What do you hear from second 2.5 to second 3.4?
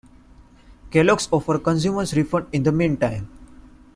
in the meantime.